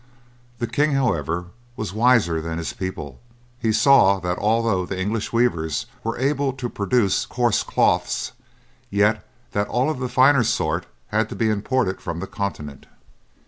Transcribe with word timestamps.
The 0.57 0.65
king, 0.65 0.93
however, 0.93 1.49
was 1.77 1.93
wiser 1.93 2.41
than 2.41 2.57
his 2.57 2.73
people, 2.73 3.19
he 3.59 3.71
saw 3.71 4.19
that 4.21 4.39
although 4.39 4.83
the 4.83 4.99
English 4.99 5.31
weavers 5.31 5.85
were 6.03 6.17
able 6.17 6.53
to 6.53 6.69
produce 6.69 7.23
coarse 7.27 7.61
cloths, 7.61 8.31
yet 8.89 9.23
that 9.51 9.67
all 9.67 9.91
of 9.91 9.99
the 9.99 10.09
finer 10.09 10.43
sort 10.43 10.87
had 11.09 11.29
to 11.29 11.35
be 11.35 11.51
imported 11.51 12.01
from 12.01 12.19
the 12.19 12.25
Continent. 12.25 12.87